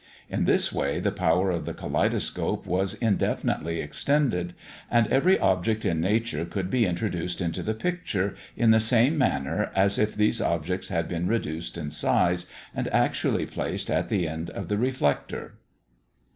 In 0.29 0.45
this 0.45 0.73
way, 0.73 0.99
the 0.99 1.11
power 1.11 1.51
of 1.51 1.65
the 1.65 1.75
kaleidoscope 1.75 2.65
was 2.65 2.95
indefinitely 2.95 3.81
extended, 3.81 4.55
and 4.89 5.05
every 5.09 5.37
object 5.37 5.85
in 5.85 6.01
nature 6.01 6.43
could 6.43 6.71
be 6.71 6.87
introduced 6.87 7.39
into 7.39 7.61
the 7.61 7.75
picture, 7.75 8.33
in 8.57 8.71
the 8.71 8.79
same 8.79 9.15
manner 9.15 9.69
as 9.75 9.99
if 9.99 10.15
these 10.15 10.41
objects 10.41 10.89
had 10.89 11.07
been 11.07 11.27
reduced 11.27 11.77
in 11.77 11.91
size, 11.91 12.47
and 12.73 12.87
actually 12.87 13.45
placed 13.45 13.91
at 13.91 14.09
the 14.09 14.27
end 14.27 14.49
of 14.49 14.69
the 14.69 14.77
reflector. 14.79 15.53